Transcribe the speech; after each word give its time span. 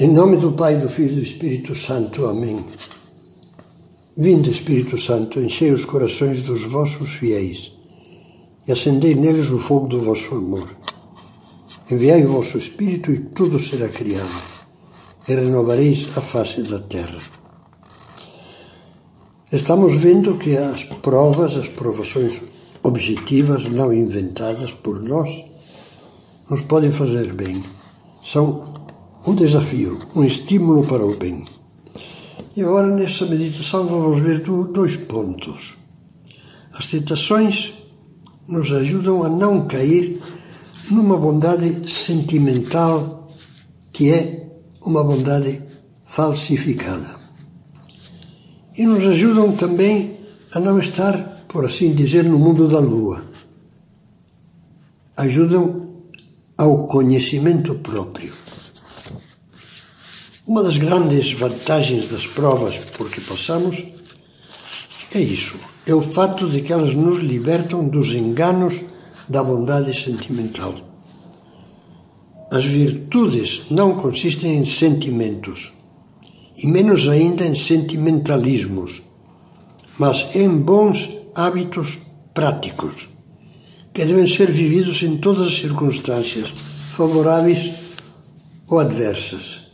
Em 0.00 0.08
nome 0.08 0.38
do 0.38 0.52
Pai, 0.52 0.78
do 0.78 0.88
Filho 0.88 1.12
e 1.12 1.16
do 1.16 1.22
Espírito 1.22 1.74
Santo. 1.74 2.24
Amém. 2.24 2.64
Vinde, 4.16 4.50
Espírito 4.50 4.96
Santo, 4.96 5.38
enchei 5.38 5.74
os 5.74 5.84
corações 5.84 6.40
dos 6.40 6.64
vossos 6.64 7.10
fiéis 7.16 7.70
e 8.66 8.72
acendei 8.72 9.14
neles 9.14 9.50
o 9.50 9.58
fogo 9.58 9.88
do 9.88 10.00
vosso 10.00 10.34
amor. 10.34 10.74
Enviai 11.90 12.24
o 12.24 12.32
vosso 12.32 12.56
Espírito 12.56 13.12
e 13.12 13.18
tudo 13.18 13.60
será 13.60 13.90
criado, 13.90 14.42
e 15.28 15.34
renovareis 15.34 16.16
a 16.16 16.22
face 16.22 16.62
da 16.62 16.78
terra. 16.78 17.20
Estamos 19.52 19.96
vendo 19.96 20.38
que 20.38 20.56
as 20.56 20.86
provas, 20.86 21.58
as 21.58 21.68
provações 21.68 22.42
objetivas, 22.82 23.68
não 23.68 23.92
inventadas 23.92 24.72
por 24.72 24.98
nós, 25.02 25.44
nos 26.48 26.62
podem 26.62 26.90
fazer 26.90 27.34
bem. 27.34 27.62
São 28.22 28.79
um 29.26 29.34
desafio, 29.34 30.00
um 30.16 30.24
estímulo 30.24 30.86
para 30.86 31.04
o 31.04 31.16
bem. 31.16 31.44
E 32.56 32.62
agora, 32.62 32.88
nessa 32.88 33.26
meditação, 33.26 33.86
vamos 33.86 34.18
ver 34.20 34.40
dois 34.40 34.96
pontos. 34.96 35.74
As 36.72 36.86
tentações 36.86 37.74
nos 38.48 38.72
ajudam 38.72 39.22
a 39.22 39.28
não 39.28 39.66
cair 39.66 40.20
numa 40.90 41.16
bondade 41.16 41.88
sentimental 41.88 43.28
que 43.92 44.10
é 44.10 44.46
uma 44.82 45.04
bondade 45.04 45.62
falsificada. 46.04 47.20
E 48.76 48.84
nos 48.84 49.04
ajudam 49.04 49.52
também 49.52 50.18
a 50.52 50.58
não 50.58 50.78
estar, 50.78 51.44
por 51.46 51.64
assim 51.66 51.94
dizer, 51.94 52.24
no 52.24 52.38
mundo 52.38 52.66
da 52.66 52.80
lua. 52.80 53.22
Ajudam 55.16 55.90
ao 56.56 56.88
conhecimento 56.88 57.74
próprio. 57.76 58.32
Uma 60.46 60.62
das 60.62 60.78
grandes 60.78 61.32
vantagens 61.32 62.06
das 62.08 62.26
provas 62.26 62.78
por 62.96 63.10
que 63.10 63.20
passamos 63.20 63.84
é 65.12 65.20
isso: 65.20 65.56
é 65.86 65.94
o 65.94 66.00
fato 66.00 66.48
de 66.48 66.62
que 66.62 66.72
elas 66.72 66.94
nos 66.94 67.18
libertam 67.20 67.86
dos 67.86 68.14
enganos 68.14 68.82
da 69.28 69.44
bondade 69.44 69.94
sentimental. 69.94 70.74
As 72.50 72.64
virtudes 72.64 73.62
não 73.70 73.94
consistem 73.94 74.56
em 74.56 74.64
sentimentos, 74.64 75.72
e 76.56 76.66
menos 76.66 77.06
ainda 77.06 77.44
em 77.44 77.54
sentimentalismos, 77.54 79.02
mas 79.98 80.34
em 80.34 80.48
bons 80.48 81.16
hábitos 81.34 81.98
práticos, 82.32 83.10
que 83.92 84.04
devem 84.06 84.26
ser 84.26 84.50
vividos 84.50 85.02
em 85.02 85.18
todas 85.18 85.48
as 85.48 85.58
circunstâncias, 85.58 86.48
favoráveis 86.96 87.72
ou 88.66 88.80
adversas. 88.80 89.69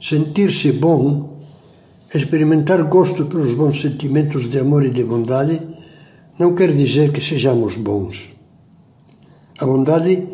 Sentir-se 0.00 0.72
bom, 0.72 1.38
experimentar 2.14 2.84
gosto 2.84 3.26
pelos 3.26 3.54
bons 3.54 3.80
sentimentos 3.80 4.48
de 4.48 4.58
amor 4.58 4.84
e 4.84 4.90
de 4.90 5.02
bondade, 5.02 5.60
não 6.38 6.54
quer 6.54 6.72
dizer 6.72 7.10
que 7.10 7.20
sejamos 7.20 7.76
bons. 7.76 8.32
A 9.60 9.66
bondade 9.66 10.26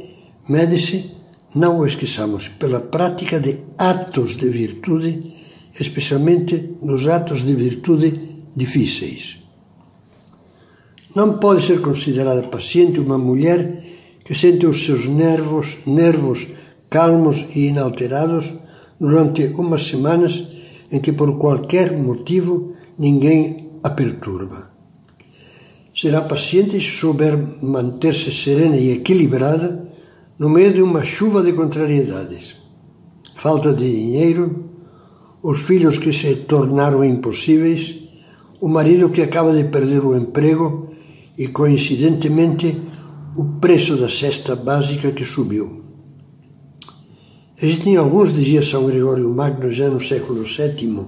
mede-se, 0.49 1.11
não 1.55 1.79
o 1.79 1.87
esqueçamos, 1.87 2.49
pela 2.49 2.81
prática 2.81 3.41
de 3.41 3.57
atos 3.79 4.37
de 4.37 4.51
virtude, 4.51 5.33
especialmente 5.81 6.77
nos 6.83 7.09
atos 7.09 7.43
de 7.43 7.55
virtude 7.55 8.21
difíceis. 8.55 9.39
Não 11.17 11.39
pode 11.39 11.65
ser 11.65 11.81
considerada 11.81 12.43
paciente 12.49 13.01
uma 13.01 13.17
mulher 13.17 13.83
que 14.25 14.35
sente 14.35 14.67
os 14.67 14.85
seus 14.85 15.07
nervos, 15.07 15.79
nervos 15.87 16.49
calmos 16.91 17.47
e 17.57 17.69
inalterados 17.69 18.53
durante 18.99 19.47
umas 19.57 19.87
semanas 19.87 20.45
em 20.91 21.01
que 21.01 21.13
por 21.13 21.39
qualquer 21.39 21.93
motivo 21.93 22.73
ninguém 22.99 23.71
a 23.83 23.91
perturba. 23.91 24.71
Será 25.95 26.23
paciente 26.23 26.81
se 26.81 26.99
souber 26.99 27.37
manter-se 27.63 28.33
serena 28.33 28.77
e 28.77 28.93
equilibrada 28.93 29.89
no 30.39 30.49
meio 30.49 30.73
de 30.73 30.83
uma 30.83 31.05
chuva 31.05 31.43
de 31.43 31.53
contrariedades. 31.53 32.57
Falta 33.37 33.73
de 33.73 33.89
dinheiro, 33.89 34.71
os 35.43 35.61
filhos 35.61 35.99
que 35.99 36.13
se 36.13 36.35
tornaram 36.37 37.05
impossíveis, 37.05 37.95
o 38.61 38.69
marido 38.69 39.11
que 39.11 39.23
acaba 39.23 39.53
de 39.53 39.65
perder 39.65 40.05
o 40.05 40.17
emprego 40.17 40.89
e, 41.37 41.49
coincidentemente, 41.49 42.81
o 43.37 43.61
preço 43.61 43.97
da 43.97 44.09
cesta 44.09 44.57
básica 44.57 45.13
que 45.13 45.25
subiu. 45.25 45.84
Existem 47.57 47.97
alguns, 47.97 48.35
dizia 48.35 48.65
São 48.65 48.85
Gregório 48.85 49.33
Magno 49.33 49.71
já 49.71 49.89
no 49.89 50.01
século 50.01 50.43
VII, 50.43 51.07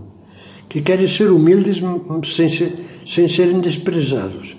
que 0.68 0.80
querem 0.80 1.08
ser 1.08 1.32
humildes 1.32 1.82
sem, 2.24 2.48
ser, 2.48 2.72
sem 3.04 3.26
serem 3.26 3.58
desprezados. 3.58 4.56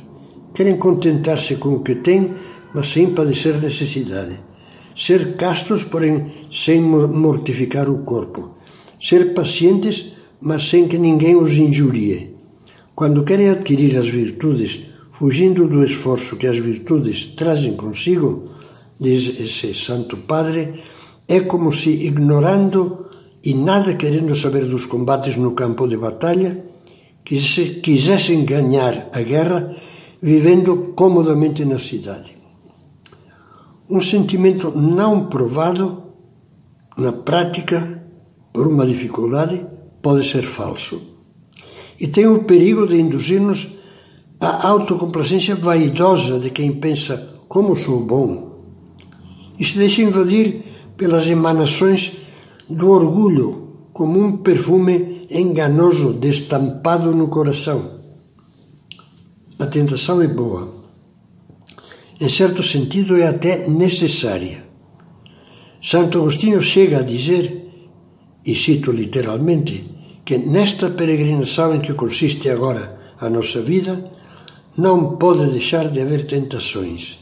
Querem 0.53 0.75
contentar-se 0.75 1.55
com 1.55 1.69
o 1.69 1.83
que 1.83 1.95
têm, 1.95 2.33
mas 2.73 2.89
sem 2.89 3.13
padecer 3.13 3.61
necessidade. 3.61 4.37
Ser 4.97 5.37
castos, 5.37 5.85
porém 5.85 6.25
sem 6.51 6.81
mortificar 6.81 7.89
o 7.89 7.99
corpo. 7.99 8.55
Ser 8.99 9.33
pacientes, 9.33 10.13
mas 10.41 10.67
sem 10.67 10.89
que 10.89 10.97
ninguém 10.97 11.37
os 11.37 11.53
injurie. 11.53 12.35
Quando 12.95 13.23
querem 13.23 13.49
adquirir 13.49 13.95
as 13.97 14.09
virtudes, 14.09 14.81
fugindo 15.11 15.67
do 15.69 15.85
esforço 15.85 16.35
que 16.35 16.47
as 16.47 16.57
virtudes 16.57 17.27
trazem 17.27 17.77
consigo, 17.77 18.43
diz 18.99 19.39
esse 19.39 19.73
Santo 19.73 20.17
Padre, 20.17 20.73
é 21.27 21.41
como 21.41 21.71
se, 21.71 21.89
ignorando 21.89 23.05
e 23.43 23.53
nada 23.53 23.95
querendo 23.95 24.35
saber 24.35 24.65
dos 24.65 24.85
combates 24.85 25.35
no 25.35 25.51
campo 25.51 25.87
de 25.87 25.97
batalha, 25.97 26.65
quisessem 27.23 28.45
ganhar 28.45 29.09
a 29.13 29.21
guerra 29.21 29.75
vivendo 30.21 30.93
comodamente 30.95 31.65
na 31.65 31.79
cidade. 31.79 32.35
Um 33.89 34.01
sentimento 34.01 34.71
não 34.71 35.27
provado 35.27 36.03
na 36.97 37.11
prática 37.11 38.03
por 38.51 38.67
uma 38.67 38.85
dificuldade 38.85 39.65
pode 40.01 40.25
ser 40.27 40.43
falso 40.43 41.17
e 41.99 42.07
tem 42.07 42.27
o 42.27 42.43
perigo 42.43 42.87
de 42.87 42.99
induzir-nos 42.99 43.67
à 44.39 44.67
autocomplacência 44.67 45.55
vaidosa 45.55 46.39
de 46.39 46.49
quem 46.49 46.73
pensa 46.73 47.35
como 47.47 47.75
sou 47.75 48.01
bom 48.01 48.63
e 49.59 49.65
se 49.65 49.77
deixa 49.77 50.01
invadir 50.01 50.63
pelas 50.97 51.27
emanações 51.27 52.13
do 52.69 52.89
orgulho, 52.89 53.67
como 53.93 54.19
um 54.19 54.37
perfume 54.37 55.25
enganoso 55.29 56.13
destampado 56.13 57.13
no 57.15 57.27
coração. 57.27 57.97
A 59.59 59.65
tentação 59.67 60.21
é 60.21 60.27
boa. 60.27 60.73
Em 62.19 62.29
certo 62.29 62.63
sentido, 62.63 63.17
é 63.17 63.27
até 63.27 63.67
necessária. 63.69 64.65
Santo 65.81 66.17
Agostinho 66.17 66.61
chega 66.61 66.99
a 66.99 67.03
dizer, 67.03 67.69
e 68.45 68.55
cito 68.55 68.91
literalmente, 68.91 69.85
que 70.25 70.37
nesta 70.37 70.89
peregrinação 70.89 71.75
em 71.75 71.79
que 71.79 71.93
consiste 71.93 72.49
agora 72.49 72.97
a 73.19 73.29
nossa 73.29 73.61
vida, 73.61 74.11
não 74.77 75.17
pode 75.17 75.49
deixar 75.51 75.89
de 75.89 76.01
haver 76.01 76.27
tentações, 76.27 77.19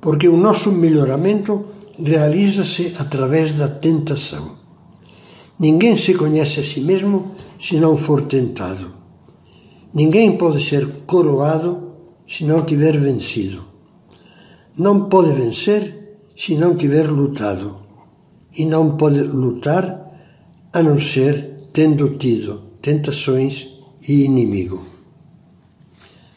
porque 0.00 0.28
o 0.28 0.36
nosso 0.36 0.72
melhoramento 0.72 1.66
realiza-se 1.98 2.94
através 2.98 3.52
da 3.54 3.68
tentação. 3.68 4.58
Ninguém 5.58 5.96
se 5.96 6.14
conhece 6.14 6.60
a 6.60 6.64
si 6.64 6.80
mesmo 6.80 7.30
se 7.58 7.76
não 7.76 7.96
for 7.96 8.22
tentado. 8.22 8.92
Ninguém 9.92 10.36
pode 10.36 10.62
ser 10.62 11.02
coroado 11.06 11.92
se 12.26 12.44
não 12.44 12.64
tiver 12.64 12.98
vencido. 12.98 13.64
Não 14.76 15.08
pode 15.08 15.32
vencer 15.32 16.16
se 16.36 16.56
não 16.56 16.74
tiver 16.74 17.08
lutado. 17.08 17.78
E 18.56 18.64
não 18.64 18.96
pode 18.96 19.20
lutar 19.22 20.08
a 20.72 20.82
não 20.82 20.98
ser 20.98 21.68
tendo 21.72 22.16
tido 22.16 22.62
tentações 22.80 23.68
e 24.08 24.24
inimigo. 24.24 24.84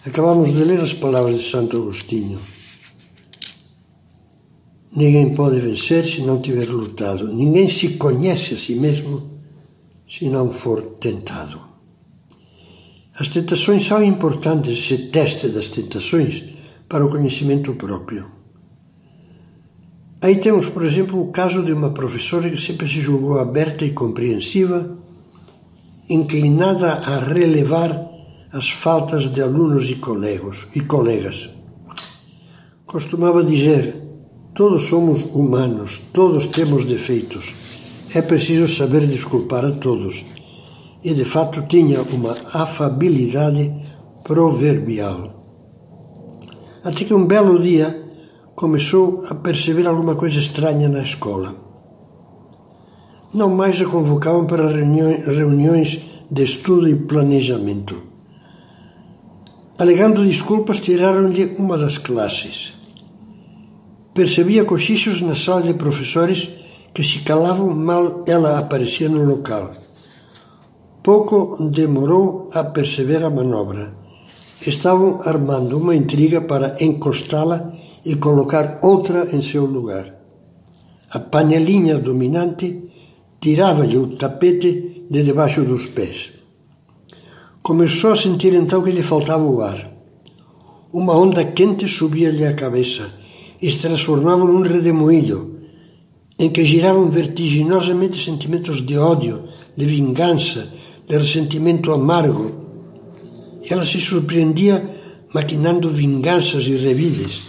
Acabamos 0.05 0.53
de 0.53 0.63
ler 0.63 0.79
as 0.79 0.93
palavras 0.93 1.37
de 1.37 1.43
Santo 1.43 1.77
Agostinho. 1.77 2.39
Ninguém 4.97 5.29
pode 5.35 5.59
vencer 5.59 6.03
se 6.03 6.21
não 6.21 6.41
tiver 6.41 6.67
lutado. 6.69 7.31
Ninguém 7.31 7.67
se 7.67 7.89
conhece 7.97 8.55
a 8.55 8.57
si 8.57 8.73
mesmo 8.73 9.29
se 10.07 10.27
não 10.27 10.51
for 10.51 10.81
tentado. 10.99 11.61
As 13.13 13.29
tentações 13.29 13.85
são 13.85 14.03
importantes, 14.03 14.73
esse 14.73 15.09
teste 15.09 15.49
das 15.49 15.69
tentações, 15.69 16.43
para 16.89 17.05
o 17.05 17.09
conhecimento 17.09 17.75
próprio. 17.75 18.25
Aí 20.23 20.37
temos, 20.37 20.67
por 20.67 20.83
exemplo, 20.83 21.21
o 21.21 21.31
caso 21.31 21.63
de 21.63 21.73
uma 21.73 21.91
professora 21.91 22.49
que 22.49 22.59
sempre 22.59 22.87
se 22.87 22.99
julgou 22.99 23.39
aberta 23.39 23.85
e 23.85 23.91
compreensiva, 23.91 24.97
inclinada 26.09 26.93
a 26.93 27.19
relevar 27.19 28.09
as 28.51 28.71
faltas 28.71 29.29
de 29.31 29.43
alunos 29.43 29.91
e 29.91 29.95
colegas. 29.95 30.65
E 30.73 30.81
colegas. 30.81 31.51
Costumava 32.87 33.43
dizer: 33.43 34.06
Todos 34.57 34.87
somos 34.87 35.23
humanos, 35.35 36.01
todos 36.11 36.47
temos 36.47 36.83
defeitos. 36.83 37.53
é 38.15 38.23
preciso 38.23 38.67
saber 38.67 39.05
desculpar 39.05 39.63
a 39.63 39.71
todos. 39.73 40.25
E 41.03 41.13
de 41.13 41.25
fato 41.25 41.67
tinha 41.67 42.01
uma 42.01 42.35
afabilidade 42.53 43.71
proverbial. 44.23 45.19
Até 46.83 47.05
que 47.05 47.13
um 47.13 47.27
belo 47.27 47.59
dia 47.59 48.03
começou 48.55 49.23
a 49.29 49.35
perceber 49.35 49.85
alguma 49.85 50.15
coisa 50.15 50.39
estranha 50.39 50.89
na 50.89 51.03
escola. 51.03 51.53
Não 53.31 53.49
mais 53.49 53.79
a 53.79 53.85
convocavam 53.85 54.47
para 54.47 54.69
reuniões 54.69 56.01
de 56.31 56.43
estudo 56.43 56.89
e 56.89 56.95
planejamento. 56.95 58.01
Alegando 59.77 60.25
desculpas, 60.25 60.79
tiraram-lhe 60.79 61.53
uma 61.59 61.77
das 61.77 61.99
classes. 61.99 62.76
Percebia 64.17 64.65
cochichos 64.65 65.21
na 65.21 65.35
sala 65.35 65.61
de 65.61 65.75
professores 65.75 66.49
que 66.91 67.03
se 67.03 67.19
calavam 67.19 67.69
mal 67.69 68.25
ela 68.27 68.57
aparecia 68.57 69.07
no 69.07 69.23
local. 69.23 69.71
Pouco 71.03 71.69
demorou 71.69 72.49
a 72.51 72.63
perceber 72.63 73.21
a 73.23 73.29
manobra. 73.29 73.93
Estavam 74.59 75.21
armando 75.23 75.77
uma 75.77 75.95
intriga 75.95 76.41
para 76.41 76.77
encostá-la 76.81 77.71
e 78.03 78.15
colocar 78.15 78.79
outra 78.81 79.35
em 79.35 79.39
seu 79.39 79.65
lugar. 79.65 80.11
A 81.11 81.19
panelinha 81.19 81.99
dominante 81.99 82.89
tirava-lhe 83.39 83.99
o 83.99 84.17
tapete 84.17 85.05
de 85.11 85.21
debaixo 85.21 85.63
dos 85.63 85.85
pés. 85.85 86.31
Começou 87.61 88.13
a 88.13 88.15
sentir 88.15 88.55
então 88.55 88.81
que 88.81 88.89
lhe 88.89 89.03
faltava 89.03 89.43
o 89.43 89.61
ar. 89.61 89.93
Uma 90.91 91.13
onda 91.15 91.45
quente 91.45 91.87
subia-lhe 91.87 92.47
à 92.47 92.55
cabeça 92.55 93.16
e 93.61 93.71
se 93.71 93.79
transformava 93.79 94.43
num 94.45 94.61
redemoinho, 94.61 95.57
em 96.39 96.49
que 96.49 96.63
giravam 96.65 97.09
vertiginosamente 97.09 98.23
sentimentos 98.23 98.85
de 98.85 98.97
ódio, 98.97 99.43
de 99.75 99.85
vingança, 99.85 100.71
de 101.07 101.17
ressentimento 101.17 101.91
amargo. 101.91 102.51
Ela 103.69 103.85
se 103.85 103.99
surpreendia 103.99 104.83
maquinando 105.33 105.91
vinganças 105.93 106.65
revides. 106.65 107.45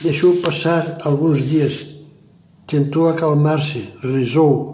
Deixou 0.00 0.36
passar 0.36 0.98
alguns 1.04 1.46
dias, 1.48 1.94
tentou 2.66 3.08
acalmar-se, 3.08 3.90
rezou. 4.02 4.72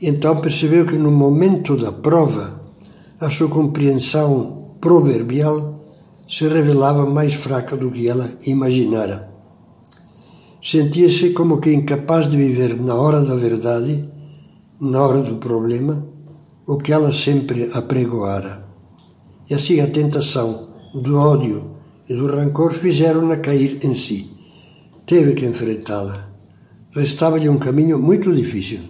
Então 0.00 0.40
percebeu 0.40 0.86
que 0.86 0.98
no 0.98 1.10
momento 1.10 1.76
da 1.76 1.92
prova, 1.92 2.60
a 3.20 3.30
sua 3.30 3.48
compreensão 3.48 4.76
proverbial 4.80 5.80
se 6.28 6.46
revelava 6.46 7.06
mais 7.06 7.34
fraca 7.34 7.76
do 7.76 7.90
que 7.90 8.08
ela 8.08 8.30
imaginara. 8.46 9.33
Sentia-se 10.64 11.34
como 11.34 11.60
que 11.60 11.74
incapaz 11.74 12.26
de 12.26 12.38
viver 12.38 12.80
na 12.80 12.94
hora 12.94 13.20
da 13.20 13.34
verdade, 13.34 14.02
na 14.80 15.02
hora 15.02 15.20
do 15.20 15.36
problema, 15.36 16.08
o 16.66 16.78
que 16.78 16.90
ela 16.90 17.12
sempre 17.12 17.68
apregoara. 17.74 18.66
E 19.50 19.52
assim 19.52 19.80
a 19.80 19.86
tentação 19.86 20.68
do 20.94 21.18
ódio 21.18 21.76
e 22.08 22.14
do 22.14 22.26
rancor 22.28 22.72
fizeram-na 22.72 23.36
cair 23.36 23.78
em 23.82 23.94
si. 23.94 24.30
Teve 25.04 25.34
que 25.34 25.44
enfrentá-la. 25.44 26.30
Restava-lhe 26.92 27.50
um 27.50 27.58
caminho 27.58 27.98
muito 27.98 28.34
difícil. 28.34 28.80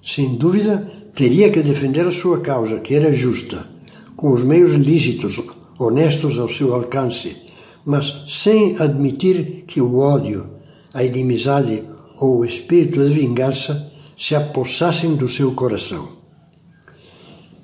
Sem 0.00 0.36
dúvida, 0.36 0.86
teria 1.16 1.50
que 1.50 1.64
defender 1.64 2.06
a 2.06 2.12
sua 2.12 2.42
causa, 2.42 2.78
que 2.78 2.94
era 2.94 3.12
justa, 3.12 3.66
com 4.14 4.32
os 4.32 4.44
meios 4.44 4.74
lícitos, 4.74 5.42
honestos 5.80 6.38
ao 6.38 6.48
seu 6.48 6.72
alcance, 6.72 7.36
mas 7.84 8.24
sem 8.28 8.76
admitir 8.78 9.64
que 9.66 9.80
o 9.80 9.98
ódio, 9.98 10.61
a 10.94 11.02
inimizade 11.02 11.82
ou 12.18 12.38
o 12.38 12.44
espírito 12.44 13.06
de 13.06 13.14
vingança 13.14 13.90
se 14.16 14.34
apossassem 14.34 15.16
do 15.16 15.28
seu 15.28 15.52
coração. 15.52 16.08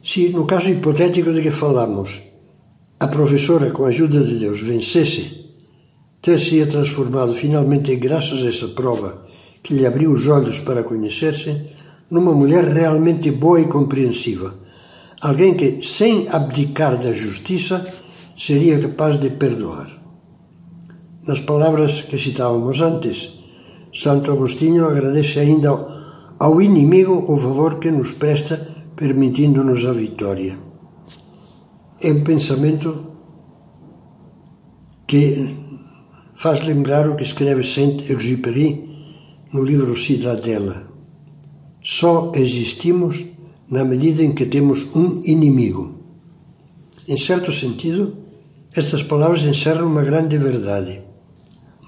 Se, 0.02 0.28
no 0.30 0.46
caso 0.46 0.70
hipotético 0.70 1.32
de 1.32 1.42
que 1.42 1.50
falamos, 1.50 2.20
a 2.98 3.06
professora, 3.06 3.70
com 3.70 3.84
a 3.84 3.88
ajuda 3.88 4.24
de 4.24 4.38
Deus, 4.38 4.60
vencesse, 4.60 5.46
ter-se-ia 6.22 6.66
transformado 6.66 7.34
finalmente, 7.34 7.94
graças 7.96 8.42
a 8.44 8.48
essa 8.48 8.68
prova 8.68 9.22
que 9.62 9.74
lhe 9.74 9.86
abriu 9.86 10.10
os 10.10 10.26
olhos 10.26 10.60
para 10.60 10.82
conhecer-se, 10.82 11.62
numa 12.10 12.34
mulher 12.34 12.64
realmente 12.64 13.30
boa 13.30 13.60
e 13.60 13.66
compreensiva, 13.66 14.54
alguém 15.20 15.54
que, 15.54 15.82
sem 15.82 16.26
abdicar 16.28 16.96
da 16.96 17.12
justiça, 17.12 17.86
seria 18.36 18.78
capaz 18.78 19.18
de 19.18 19.30
perdoar. 19.30 19.97
Nas 21.28 21.40
palavras 21.40 22.00
que 22.08 22.16
citávamos 22.16 22.80
antes, 22.80 23.18
Santo 23.92 24.32
Agostinho 24.32 24.88
agradece 24.88 25.38
ainda 25.40 25.68
ao 26.40 26.62
inimigo 26.62 27.22
o 27.28 27.36
favor 27.36 27.78
que 27.78 27.90
nos 27.90 28.14
presta, 28.14 28.56
permitindo-nos 28.96 29.84
a 29.84 29.92
vitória. 29.92 30.58
É 32.00 32.10
um 32.10 32.24
pensamento 32.24 33.12
que 35.06 35.54
faz 36.34 36.64
lembrar 36.64 37.06
o 37.10 37.16
que 37.16 37.24
escreve 37.24 37.62
Saint-Exupéry 37.62 38.88
no 39.52 39.62
livro 39.62 39.94
Cidadela. 39.94 40.88
Só 41.82 42.32
existimos 42.34 43.22
na 43.70 43.84
medida 43.84 44.22
em 44.22 44.32
que 44.32 44.46
temos 44.46 44.88
um 44.96 45.20
inimigo. 45.26 45.92
Em 47.06 47.18
certo 47.18 47.52
sentido, 47.52 48.16
estas 48.74 49.02
palavras 49.02 49.44
encerram 49.44 49.88
uma 49.88 50.02
grande 50.02 50.38
verdade. 50.38 51.07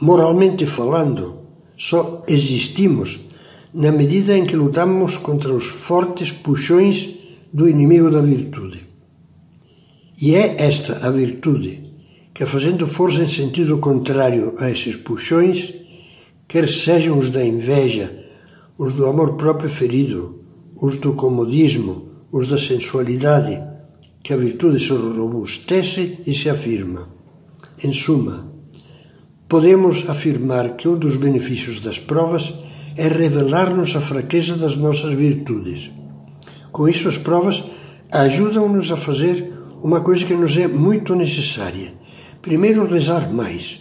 Moralmente 0.00 0.64
falando, 0.64 1.41
só 1.76 2.25
existimos 2.26 3.20
na 3.75 3.93
medida 3.93 4.37
em 4.37 4.47
que 4.47 4.56
lutamos 4.56 5.17
contra 5.19 5.55
os 5.55 5.67
fortes 5.67 6.32
puxões 6.32 7.17
do 7.52 7.69
inimigo 7.69 8.11
da 8.11 8.20
virtude. 8.20 8.87
E 10.23 10.35
é 10.35 10.56
esta 10.62 11.06
a 11.06 11.11
virtude 11.11 11.93
que, 12.35 12.47
fazendo 12.47 12.87
força 12.87 13.23
em 13.23 13.29
sentido 13.29 13.79
contrário 13.79 14.55
a 14.58 14.70
esses 14.70 14.97
puxões, 14.97 15.75
quer 16.49 16.69
sejam 16.69 17.19
os 17.19 17.29
da 17.29 17.44
inveja, 17.44 18.25
os 18.79 18.94
do 18.94 19.06
amor 19.06 19.37
próprio 19.37 19.69
ferido, 19.69 20.41
os 20.81 20.97
do 20.97 21.12
comodismo, 21.12 22.08
os 22.32 22.49
da 22.49 22.58
sensualidade, 22.58 23.61
que 24.23 24.32
a 24.32 24.37
virtude 24.37 24.81
se 24.81 24.91
robustece 24.91 26.20
e 26.26 26.35
se 26.35 26.49
afirma. 26.49 27.08
Em 27.85 27.93
suma, 27.93 28.50
podemos 29.50 30.08
afirmar 30.08 30.76
que 30.76 30.88
um 30.88 30.97
dos 30.97 31.17
benefícios 31.17 31.81
das 31.81 31.99
provas 31.99 32.54
é 32.97 33.09
revelar-nos 33.09 33.95
a 33.95 34.00
fraqueza 34.00 34.57
das 34.57 34.78
nossas 34.78 35.12
virtudes. 35.12 35.90
Com 36.73 36.88
isso, 36.88 37.09
as 37.09 37.19
provas 37.19 37.62
ajudam-nos 38.12 38.90
a 38.90 38.97
fazer 38.97 39.52
uma 39.83 40.00
coisa 40.00 40.25
que 40.25 40.35
nos 40.35 40.57
é 40.57 40.66
muito 40.66 41.14
necessária. 41.14 41.92
Primeiro, 42.40 42.87
rezar 42.87 43.30
mais, 43.30 43.80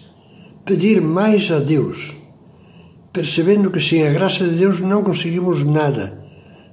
pedir 0.65 0.99
mais 0.99 1.49
a 1.51 1.59
Deus 1.59 2.19
percebendo 3.11 3.71
que 3.71 3.81
sem 3.81 4.07
a 4.07 4.13
graça 4.13 4.45
de 4.45 4.55
Deus 4.55 4.79
não 4.79 5.03
conseguimos 5.03 5.63
nada, 5.63 6.23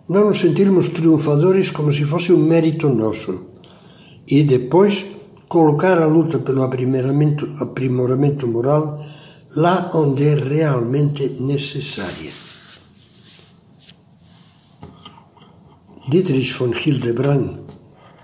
não 0.08 0.26
nos 0.26 0.38
sentirmos 0.38 0.88
triunfadores 0.88 1.70
como 1.70 1.92
se 1.92 2.04
fosse 2.04 2.32
um 2.32 2.36
mérito 2.36 2.88
nosso. 2.88 3.46
E 4.28 4.42
depois 4.42 5.04
colocar 5.48 5.98
a 5.98 6.06
luta 6.06 6.38
pelo 6.38 6.62
aprimoramento, 6.62 7.48
aprimoramento 7.60 8.46
moral 8.46 9.00
lá 9.56 9.90
onde 9.94 10.24
é 10.24 10.34
realmente 10.34 11.28
necessária. 11.40 12.32
Dietrich 16.08 16.52
von 16.54 16.72
Hildebrand, 16.72 17.60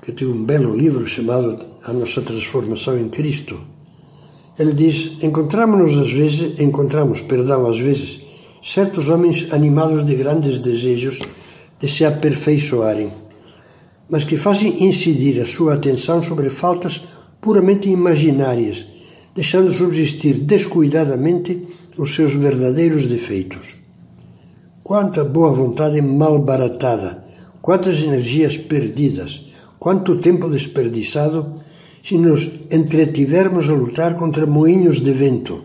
que 0.02 0.12
tem 0.12 0.28
um 0.28 0.44
belo 0.44 0.76
livro 0.76 1.06
chamado 1.06 1.58
A 1.84 1.92
Nossa 1.92 2.22
Transformação 2.22 2.98
em 2.98 3.08
Cristo, 3.08 3.58
ele 4.58 4.72
diz: 4.72 5.22
encontramos-nos 5.22 5.98
às 5.98 6.12
vezes, 6.12 6.60
encontramos, 6.60 7.20
perdão, 7.22 7.66
às 7.66 7.78
vezes, 7.78 8.20
certos 8.62 9.08
homens 9.08 9.48
animados 9.52 10.04
de 10.04 10.14
grandes 10.14 10.58
desejos 10.58 11.18
de 11.80 11.88
se 11.88 12.04
aperfeiçoarem, 12.04 13.12
mas 14.12 14.24
que 14.24 14.36
fazem 14.36 14.84
incidir 14.84 15.40
a 15.40 15.46
sua 15.46 15.72
atenção 15.72 16.22
sobre 16.22 16.50
faltas 16.50 17.02
puramente 17.40 17.88
imaginárias, 17.88 18.86
deixando 19.34 19.72
subsistir 19.72 20.34
descuidadamente 20.34 21.66
os 21.96 22.14
seus 22.14 22.34
verdadeiros 22.34 23.06
defeitos. 23.06 23.74
Quanta 24.84 25.24
boa 25.24 25.50
vontade 25.50 26.02
mal 26.02 26.38
baratada, 26.44 27.24
quantas 27.62 28.02
energias 28.02 28.58
perdidas, 28.58 29.46
quanto 29.78 30.18
tempo 30.18 30.46
desperdiçado 30.50 31.54
se 32.02 32.18
nos 32.18 32.50
entretivermos 32.70 33.66
a 33.70 33.72
lutar 33.72 34.14
contra 34.16 34.46
moinhos 34.46 35.00
de 35.00 35.12
vento, 35.14 35.64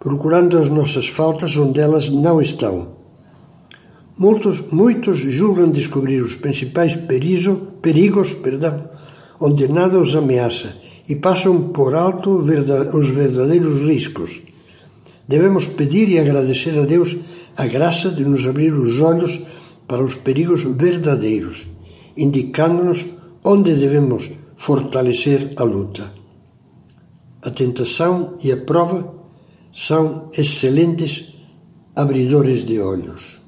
procurando 0.00 0.56
as 0.56 0.70
nossas 0.70 1.08
faltas 1.08 1.54
onde 1.58 1.78
elas 1.78 2.08
não 2.08 2.40
estão. 2.40 3.01
Muitos, 4.18 4.60
muitos 4.70 5.18
julgam 5.18 5.70
descobrir 5.70 6.20
os 6.20 6.34
principais 6.34 6.96
perizo, 6.96 7.56
perigos 7.80 8.34
perdão, 8.34 8.88
onde 9.40 9.66
nada 9.68 9.98
os 9.98 10.14
ameaça 10.14 10.76
e 11.08 11.16
passam 11.16 11.72
por 11.72 11.94
alto 11.94 12.30
os 12.36 13.08
verdadeiros 13.08 13.82
riscos. 13.86 14.42
Devemos 15.26 15.66
pedir 15.66 16.08
e 16.08 16.18
agradecer 16.18 16.78
a 16.78 16.84
Deus 16.84 17.16
a 17.56 17.66
graça 17.66 18.10
de 18.10 18.24
nos 18.24 18.46
abrir 18.46 18.72
os 18.72 19.00
olhos 19.00 19.40
para 19.88 20.04
os 20.04 20.14
perigos 20.14 20.62
verdadeiros, 20.62 21.66
indicando-nos 22.16 23.06
onde 23.44 23.74
devemos 23.74 24.30
fortalecer 24.56 25.50
a 25.56 25.64
luta. 25.64 26.12
A 27.44 27.50
tentação 27.50 28.36
e 28.44 28.52
a 28.52 28.56
prova 28.58 29.12
são 29.72 30.30
excelentes 30.36 31.34
abridores 31.96 32.64
de 32.64 32.78
olhos. 32.78 33.41